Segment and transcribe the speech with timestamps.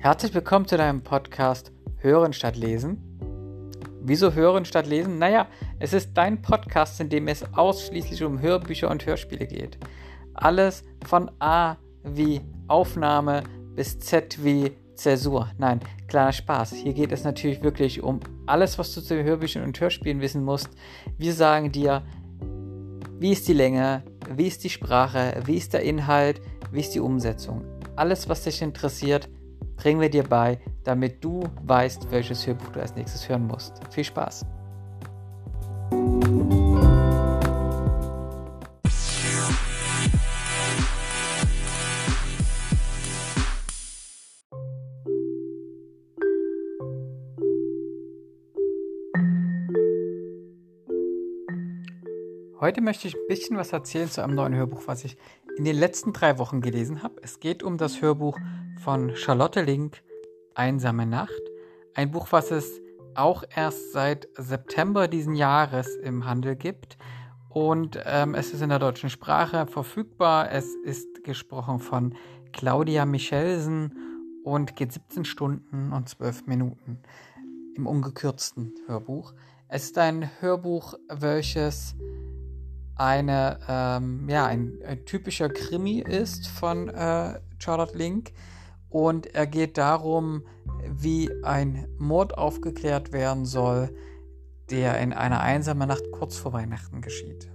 [0.00, 3.02] Herzlich willkommen zu deinem Podcast Hören statt Lesen.
[4.00, 5.18] Wieso Hören statt Lesen?
[5.18, 5.48] Naja,
[5.80, 9.76] es ist dein Podcast, in dem es ausschließlich um Hörbücher und Hörspiele geht.
[10.34, 13.42] Alles von A wie Aufnahme
[13.74, 15.50] bis Z wie Zäsur.
[15.58, 16.74] Nein, kleiner Spaß.
[16.74, 20.70] Hier geht es natürlich wirklich um alles, was du zu Hörbüchern und Hörspielen wissen musst.
[21.18, 22.04] Wir sagen dir,
[23.18, 26.40] wie ist die Länge, wie ist die Sprache, wie ist der Inhalt,
[26.70, 27.64] wie ist die Umsetzung.
[27.96, 29.28] Alles, was dich interessiert,
[29.78, 33.80] bringen wir dir bei, damit du weißt, welches Hörbuch du als nächstes hören musst.
[33.90, 34.44] Viel Spaß!
[52.60, 55.16] Heute möchte ich ein bisschen was erzählen zu einem neuen Hörbuch, was ich
[55.56, 57.14] in den letzten drei Wochen gelesen habe.
[57.22, 58.36] Es geht um das Hörbuch
[58.78, 60.02] von Charlotte Link,
[60.54, 61.42] Einsame Nacht.
[61.94, 62.80] Ein Buch, was es
[63.14, 66.96] auch erst seit September diesen Jahres im Handel gibt.
[67.48, 70.52] Und ähm, es ist in der deutschen Sprache verfügbar.
[70.52, 72.14] Es ist gesprochen von
[72.52, 73.92] Claudia Michelsen
[74.44, 77.00] und geht 17 Stunden und 12 Minuten
[77.74, 79.34] im ungekürzten Hörbuch.
[79.68, 81.94] Es ist ein Hörbuch, welches
[82.96, 88.32] eine, ähm, ja, ein, ein, typischer Krimi ist von äh, Charlotte Link.
[88.90, 90.42] Und er geht darum,
[90.88, 93.94] wie ein Mord aufgeklärt werden soll,
[94.70, 97.50] der in einer einsamen Nacht kurz vor Weihnachten geschieht.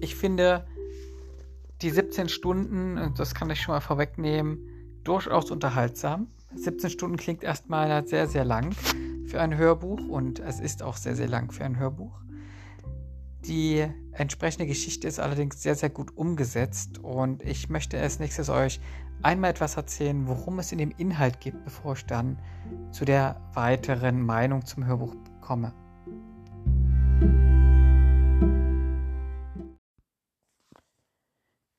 [0.00, 0.66] Ich finde
[1.82, 4.58] die 17 Stunden, das kann ich schon mal vorwegnehmen,
[5.04, 6.28] durchaus unterhaltsam.
[6.54, 8.72] 17 Stunden klingt erstmal sehr, sehr lang
[9.26, 12.25] für ein Hörbuch und es ist auch sehr, sehr lang für ein Hörbuch.
[13.46, 18.80] Die entsprechende Geschichte ist allerdings sehr, sehr gut umgesetzt und ich möchte als nächstes euch
[19.22, 22.42] einmal etwas erzählen, worum es in dem Inhalt geht, bevor ich dann
[22.90, 25.72] zu der weiteren Meinung zum Hörbuch komme.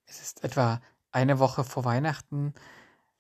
[0.06, 0.80] Es ist etwa
[1.12, 2.54] eine Woche vor Weihnachten.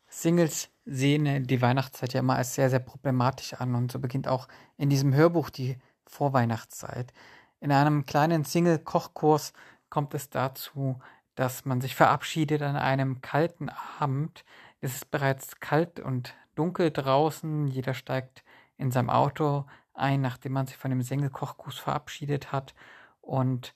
[0.07, 4.47] Singles sehen die Weihnachtszeit ja immer als sehr, sehr problematisch an und so beginnt auch
[4.77, 7.11] in diesem Hörbuch die Vorweihnachtszeit.
[7.59, 9.53] In einem kleinen Single-Kochkurs
[9.89, 10.99] kommt es dazu,
[11.35, 13.69] dass man sich verabschiedet an einem kalten
[13.99, 14.43] Abend.
[14.79, 17.67] Es ist bereits kalt und dunkel draußen.
[17.67, 18.43] Jeder steigt
[18.77, 22.75] in seinem Auto ein, nachdem man sich von dem Single-Kochkurs verabschiedet hat.
[23.21, 23.75] Und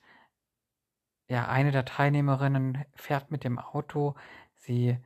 [1.28, 4.14] ja, eine der Teilnehmerinnen fährt mit dem Auto.
[4.54, 4.98] Sie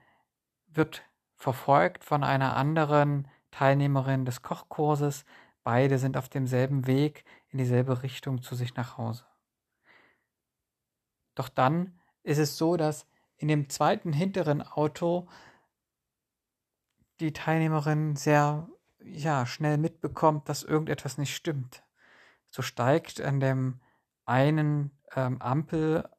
[0.66, 1.02] wird
[1.34, 5.24] verfolgt von einer anderen Teilnehmerin des Kochkurses.
[5.62, 7.24] Beide sind auf demselben Weg
[7.56, 9.24] in dieselbe Richtung zu sich nach Hause.
[11.34, 13.06] Doch dann ist es so, dass
[13.38, 15.26] in dem zweiten hinteren Auto
[17.18, 18.68] die Teilnehmerin sehr
[19.00, 21.82] ja, schnell mitbekommt, dass irgendetwas nicht stimmt.
[22.50, 23.80] So steigt an dem
[24.26, 26.10] einen ähm, Ampel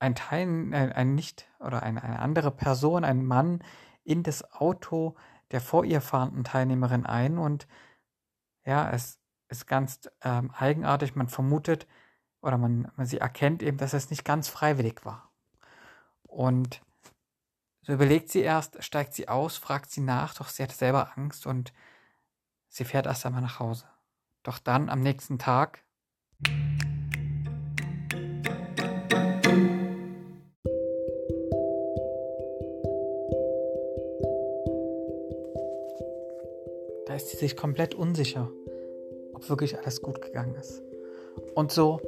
[0.00, 3.62] ein Teil, ein, ein nicht oder eine, eine andere Person, ein Mann
[4.02, 5.14] in das Auto
[5.52, 7.68] der vor ihr fahrenden Teilnehmerin ein und
[8.64, 11.14] ja, es ist ganz ähm, eigenartig.
[11.14, 11.86] Man vermutet
[12.40, 15.30] oder man, man sie erkennt eben, dass es nicht ganz freiwillig war.
[16.22, 16.82] Und
[17.82, 21.46] so überlegt sie erst, steigt sie aus, fragt sie nach, doch sie hat selber Angst
[21.46, 21.72] und
[22.68, 23.86] sie fährt erst einmal nach Hause.
[24.42, 25.82] Doch dann am nächsten Tag
[37.16, 38.50] ist sie sich komplett unsicher,
[39.36, 40.82] ob wirklich alles gut gegangen ist.
[41.54, 42.00] Und so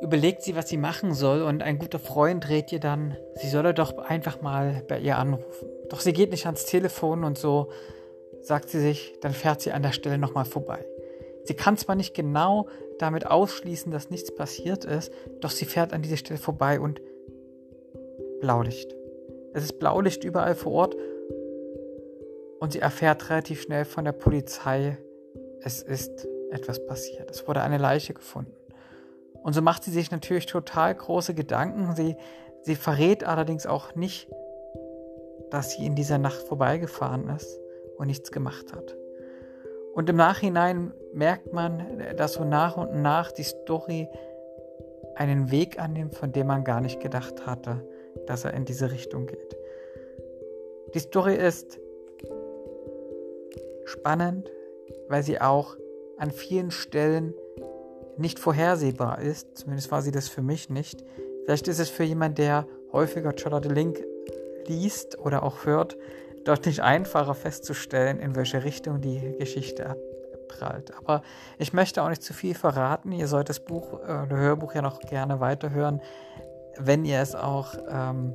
[0.00, 3.74] überlegt sie, was sie machen soll und ein guter Freund rät ihr dann, sie solle
[3.74, 5.68] doch einfach mal bei ihr anrufen.
[5.88, 7.70] Doch sie geht nicht ans Telefon und so
[8.40, 10.84] sagt sie sich, dann fährt sie an der Stelle nochmal vorbei.
[11.44, 12.68] Sie kann zwar nicht genau
[12.98, 17.00] damit ausschließen, dass nichts passiert ist, doch sie fährt an diese Stelle vorbei und
[18.40, 18.94] Blaulicht.
[19.52, 20.96] Es ist Blaulicht überall vor Ort
[22.60, 24.98] und sie erfährt relativ schnell von der Polizei,
[25.60, 27.30] es ist etwas passiert.
[27.30, 28.54] Es wurde eine Leiche gefunden.
[29.42, 31.94] Und so macht sie sich natürlich total große Gedanken.
[31.94, 32.16] Sie,
[32.62, 34.28] sie verrät allerdings auch nicht,
[35.50, 37.60] dass sie in dieser Nacht vorbeigefahren ist
[37.96, 38.96] und nichts gemacht hat.
[39.94, 44.08] Und im Nachhinein merkt man, dass so nach und nach die Story
[45.14, 47.86] einen Weg annimmt, von dem man gar nicht gedacht hatte,
[48.26, 49.56] dass er in diese Richtung geht.
[50.92, 51.78] Die Story ist
[53.84, 54.50] spannend,
[55.08, 55.76] weil sie auch
[56.18, 57.34] an vielen Stellen
[58.16, 59.58] nicht vorhersehbar ist.
[59.58, 61.04] Zumindest war sie das für mich nicht.
[61.44, 64.02] Vielleicht ist es für jemanden, der häufiger Charlotte Link
[64.66, 65.96] liest oder auch hört,
[66.44, 69.96] deutlich einfacher festzustellen, in welche Richtung die Geschichte
[70.32, 70.92] abprallt.
[70.96, 71.22] Aber
[71.58, 73.12] ich möchte auch nicht zu viel verraten.
[73.12, 76.00] Ihr sollt das Buch äh, oder Hörbuch ja noch gerne weiterhören,
[76.78, 78.34] wenn ihr es auch ähm,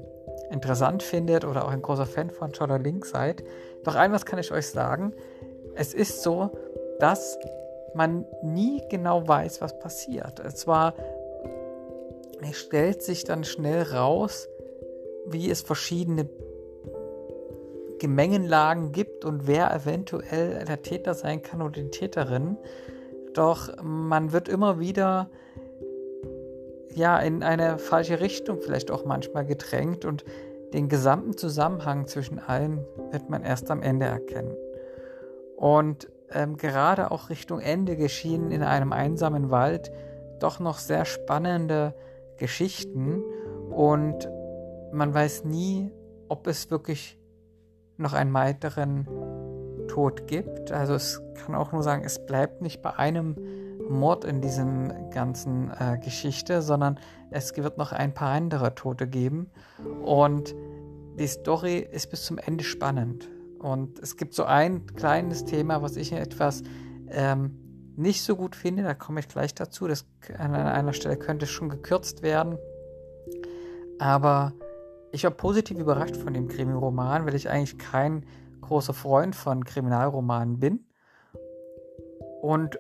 [0.50, 3.44] interessant findet oder auch ein großer Fan von Scholler Link seid.
[3.83, 5.13] Doch eines kann ich euch sagen.
[5.75, 6.51] Es ist so,
[7.00, 7.38] dass
[7.95, 10.39] man nie genau weiß, was passiert.
[10.39, 10.93] Es war,
[12.41, 14.47] es stellt sich dann schnell raus,
[15.25, 16.29] wie es verschiedene
[17.99, 22.57] Gemengenlagen gibt und wer eventuell der Täter sein kann oder die Täterin.
[23.33, 25.29] Doch man wird immer wieder
[26.94, 30.25] ja in eine falsche Richtung vielleicht auch manchmal gedrängt und
[30.73, 34.55] den gesamten Zusammenhang zwischen allen wird man erst am Ende erkennen.
[35.55, 39.92] Und ähm, gerade auch Richtung Ende geschienen in einem einsamen Wald
[40.39, 41.94] doch noch sehr spannende
[42.38, 43.24] Geschichten
[43.69, 44.30] und
[44.92, 45.92] man weiß nie,
[46.28, 47.19] ob es wirklich
[47.98, 49.07] noch einen weiteren
[49.88, 50.72] Tod gibt.
[50.72, 53.36] Also es kann auch nur sagen, es bleibt nicht bei einem
[53.89, 57.00] Mord in diesem ganzen äh, Geschichte, sondern
[57.30, 59.51] es wird noch ein paar andere Tote geben.
[60.04, 60.56] Und
[61.19, 63.30] die Story ist bis zum Ende spannend.
[63.61, 66.63] Und es gibt so ein kleines Thema, was ich etwas
[67.09, 68.81] ähm, nicht so gut finde.
[68.81, 69.87] Da komme ich gleich dazu.
[69.87, 72.57] Das an einer Stelle könnte schon gekürzt werden.
[73.99, 74.53] Aber
[75.11, 78.25] ich war positiv überrascht von dem Krimi-Roman, weil ich eigentlich kein
[78.61, 80.87] großer Freund von Kriminalromanen bin.
[82.41, 82.79] Und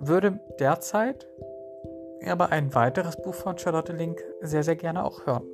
[0.00, 1.28] würde derzeit
[2.26, 5.44] aber ein weiteres Buch von Charlotte Link sehr, sehr gerne auch hören.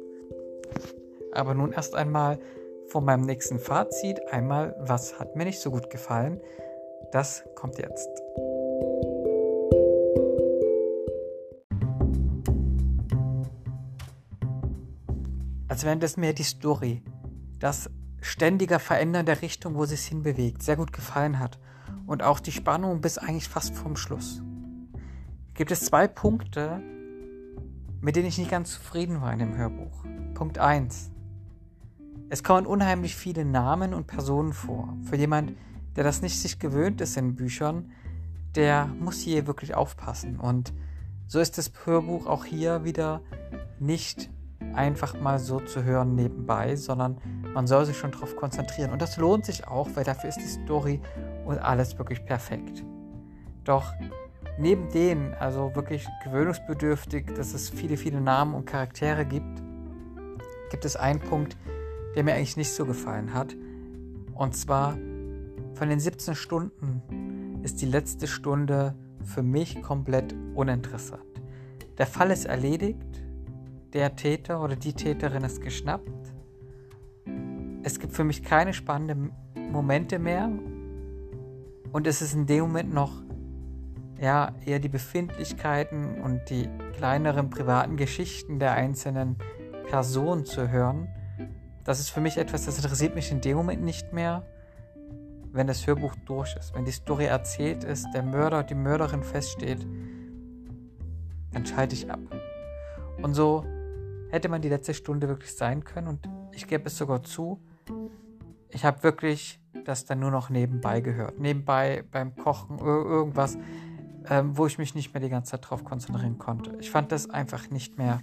[1.32, 2.38] Aber nun erst einmal
[2.88, 6.40] von meinem nächsten Fazit einmal, was hat mir nicht so gut gefallen.
[7.12, 8.08] Das kommt jetzt.
[15.68, 17.02] Als wäre das mir die Story,
[17.58, 17.90] das
[18.20, 21.58] ständige Verändern der Richtung, wo sie es hinbewegt, sehr gut gefallen hat.
[22.06, 24.42] Und auch die Spannung bis eigentlich fast vorm Schluss.
[25.54, 26.80] Gibt es zwei Punkte,
[28.00, 30.04] mit denen ich nicht ganz zufrieden war in dem Hörbuch.
[30.34, 31.10] Punkt 1.
[32.28, 34.96] Es kommen unheimlich viele Namen und Personen vor.
[35.04, 35.52] Für jemand,
[35.94, 37.92] der das nicht sich gewöhnt ist in Büchern,
[38.56, 40.40] der muss hier wirklich aufpassen.
[40.40, 40.72] Und
[41.28, 43.20] so ist das Hörbuch auch hier wieder
[43.78, 44.28] nicht
[44.74, 47.18] einfach mal so zu hören nebenbei, sondern
[47.54, 48.90] man soll sich schon darauf konzentrieren.
[48.90, 51.00] Und das lohnt sich auch, weil dafür ist die Story
[51.44, 52.84] und alles wirklich perfekt.
[53.62, 53.92] Doch
[54.58, 59.62] neben denen, also wirklich gewöhnungsbedürftig, dass es viele, viele Namen und Charaktere gibt,
[60.70, 61.56] gibt es einen Punkt,
[62.16, 63.54] der mir eigentlich nicht so gefallen hat.
[64.34, 64.94] Und zwar
[65.74, 71.22] von den 17 Stunden ist die letzte Stunde für mich komplett uninteressant.
[71.98, 73.22] Der Fall ist erledigt,
[73.92, 76.32] der Täter oder die Täterin ist geschnappt.
[77.82, 79.32] Es gibt für mich keine spannenden
[79.70, 80.50] Momente mehr
[81.92, 83.12] und es ist in dem Moment noch
[84.20, 89.36] ja eher die Befindlichkeiten und die kleineren privaten Geschichten der einzelnen
[89.88, 91.08] Personen zu hören,
[91.86, 94.44] das ist für mich etwas, das interessiert mich in dem Moment nicht mehr,
[95.52, 96.74] wenn das Hörbuch durch ist.
[96.74, 99.86] Wenn die Story erzählt ist, der Mörder die Mörderin feststeht,
[101.52, 102.20] dann schalte ich ab.
[103.22, 103.64] Und so
[104.30, 107.60] hätte man die letzte Stunde wirklich sein können und ich gebe es sogar zu,
[108.70, 111.38] ich habe wirklich das dann nur noch nebenbei gehört.
[111.38, 113.56] Nebenbei beim Kochen, irgendwas,
[114.28, 116.76] ähm, wo ich mich nicht mehr die ganze Zeit drauf konzentrieren konnte.
[116.80, 118.20] Ich fand das einfach nicht mehr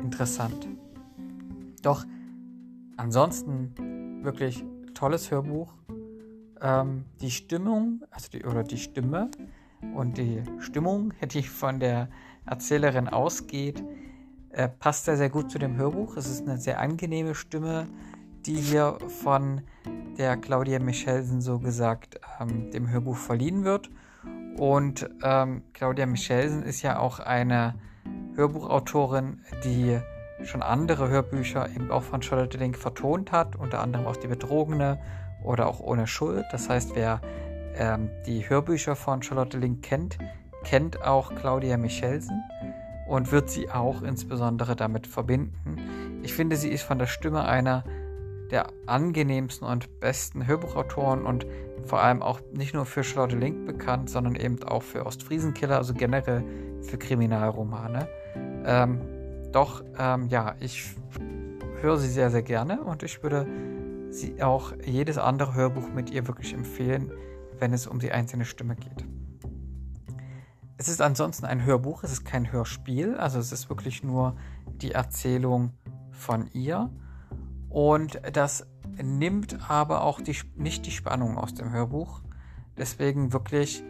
[0.00, 0.66] interessant.
[1.82, 2.04] Doch
[2.96, 5.72] Ansonsten wirklich tolles Hörbuch.
[6.60, 9.30] Ähm, die Stimmung, also die, oder die Stimme
[9.94, 12.08] und die Stimmung, die von der
[12.46, 13.82] Erzählerin ausgeht,
[14.50, 16.16] äh, passt sehr, sehr gut zu dem Hörbuch.
[16.16, 17.88] Es ist eine sehr angenehme Stimme,
[18.46, 19.62] die hier von
[20.16, 23.90] der Claudia Michelsen so gesagt ähm, dem Hörbuch verliehen wird.
[24.56, 27.74] Und ähm, Claudia Michelsen ist ja auch eine
[28.36, 29.98] Hörbuchautorin, die
[30.42, 34.98] schon andere Hörbücher eben auch von Charlotte Link vertont hat, unter anderem auch Die Betrogene
[35.42, 36.44] oder auch Ohne Schuld.
[36.50, 37.20] Das heißt, wer
[37.76, 40.18] ähm, die Hörbücher von Charlotte Link kennt,
[40.64, 42.42] kennt auch Claudia Michelsen
[43.06, 45.76] und wird sie auch insbesondere damit verbinden.
[46.22, 47.84] Ich finde, sie ist von der Stimme einer
[48.50, 51.46] der angenehmsten und besten Hörbuchautoren und
[51.84, 55.92] vor allem auch nicht nur für Charlotte Link bekannt, sondern eben auch für Ostfriesenkiller, also
[55.92, 56.44] generell
[56.82, 58.08] für Kriminalromane.
[58.64, 59.00] Ähm,
[59.54, 60.96] doch, ähm, ja, ich
[61.80, 63.46] höre sie sehr, sehr gerne und ich würde
[64.10, 67.12] sie auch jedes andere Hörbuch mit ihr wirklich empfehlen,
[67.58, 69.04] wenn es um die einzelne Stimme geht.
[70.76, 74.92] Es ist ansonsten ein Hörbuch, es ist kein Hörspiel, also es ist wirklich nur die
[74.92, 75.72] Erzählung
[76.10, 76.90] von ihr.
[77.68, 78.66] Und das
[79.00, 82.22] nimmt aber auch die, nicht die Spannung aus dem Hörbuch.
[82.76, 83.84] Deswegen wirklich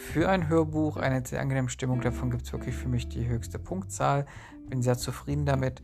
[0.00, 2.00] für ein Hörbuch eine sehr angenehme Stimmung.
[2.00, 4.26] Davon gibt es wirklich für mich die höchste Punktzahl.
[4.68, 5.82] Bin sehr zufrieden damit.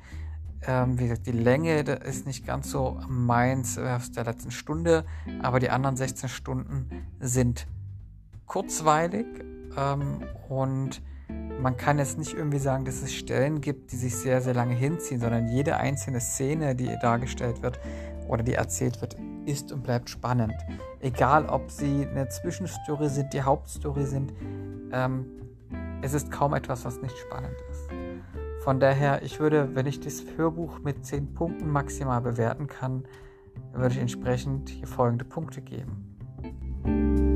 [0.67, 5.05] Ähm, wie gesagt, die Länge ist nicht ganz so meins aus der letzten Stunde,
[5.43, 6.89] aber die anderen 16 Stunden
[7.21, 7.67] sind
[8.47, 9.27] kurzweilig
[9.77, 11.03] ähm, und
[11.61, 14.75] man kann jetzt nicht irgendwie sagen, dass es Stellen gibt, die sich sehr, sehr lange
[14.75, 17.79] hinziehen, sondern jede einzelne Szene, die dargestellt wird
[18.29, 20.55] oder die erzählt wird, ist und bleibt spannend.
[21.01, 24.33] Egal, ob sie eine Zwischenstory sind, die Hauptstory sind,
[24.93, 25.27] ähm,
[26.03, 27.89] es ist kaum etwas, was nicht spannend ist.
[28.63, 33.05] Von daher, ich würde, wenn ich das Hörbuch mit 10 Punkten maximal bewerten kann,
[33.73, 37.36] würde ich entsprechend hier folgende Punkte geben.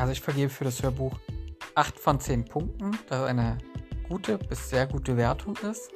[0.00, 1.18] Also ich vergebe für das Hörbuch
[1.74, 3.58] 8 von 10 Punkten, das eine
[4.08, 5.90] gute bis sehr gute Wertung ist.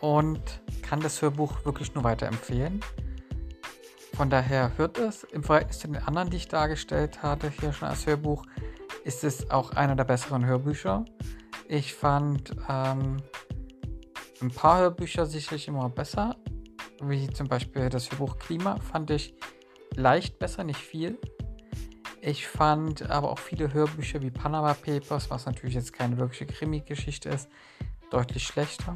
[0.00, 0.40] Und
[0.82, 2.80] kann das Hörbuch wirklich nur weiterempfehlen.
[4.14, 5.22] Von daher hört es.
[5.22, 8.44] Im Verhältnis zu den anderen, die ich dargestellt hatte, hier schon als Hörbuch,
[9.04, 11.04] ist es auch einer der besseren Hörbücher.
[11.68, 13.18] Ich fand ähm,
[14.40, 16.34] ein paar Hörbücher sicherlich immer besser,
[17.00, 19.36] wie zum Beispiel das Hörbuch Klima, fand ich
[19.94, 21.16] leicht besser, nicht viel.
[22.24, 27.28] Ich fand aber auch viele Hörbücher wie Panama Papers, was natürlich jetzt keine wirkliche Krimi-Geschichte
[27.28, 27.48] ist,
[28.12, 28.92] deutlich schlechter.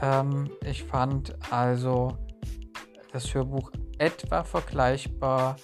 [0.00, 2.16] Ähm, ich fand also
[3.12, 5.56] das Hörbuch etwa vergleichbar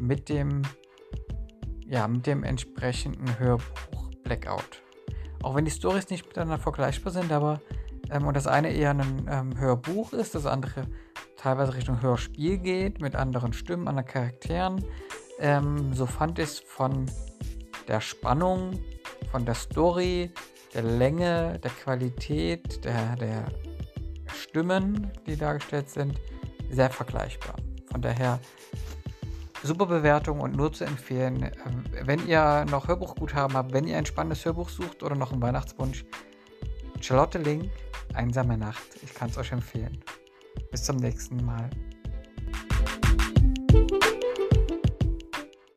[0.00, 0.62] mit dem,
[1.86, 4.82] ja, mit dem entsprechenden Hörbuch Blackout.
[5.40, 7.60] Auch wenn die Stories nicht miteinander vergleichbar sind, aber
[8.10, 10.88] ähm, und das eine eher ein ähm, Hörbuch ist, das andere
[11.36, 14.84] teilweise Richtung Hörspiel geht, mit anderen Stimmen, anderen Charakteren.
[15.38, 17.06] Ähm, so fand ich es von
[17.88, 18.78] der Spannung,
[19.30, 20.30] von der Story,
[20.74, 23.46] der Länge, der Qualität, der, der
[24.32, 26.18] Stimmen, die dargestellt sind,
[26.70, 27.56] sehr vergleichbar.
[27.90, 28.40] Von daher
[29.62, 31.50] super Bewertung und nur zu empfehlen.
[31.66, 35.42] Ähm, wenn ihr noch Hörbuchguthaben habt, wenn ihr ein spannendes Hörbuch sucht oder noch einen
[35.42, 36.04] Weihnachtswunsch,
[37.00, 37.70] Charlotte Link,
[38.14, 38.82] Einsame Nacht.
[39.02, 40.02] Ich kann es euch empfehlen.
[40.70, 41.68] Bis zum nächsten Mal.